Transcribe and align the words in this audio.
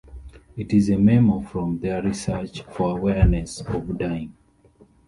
It 0.57 0.73
is 0.73 0.89
a 0.89 0.97
memo 0.97 1.41
from 1.41 1.77
their 1.77 2.01
research 2.01 2.63
for 2.63 2.97
"Awareness 2.97 3.61
of 3.61 3.99
Dying". 3.99 4.33